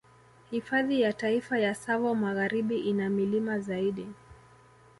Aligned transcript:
Hifadhi 0.51 1.01
ya 1.01 1.13
Taifa 1.13 1.59
ya 1.59 1.75
Tsavo 1.75 2.15
Magharibi 2.15 2.79
ina 2.79 3.09
milima 3.09 3.59
zaidi 3.59 4.07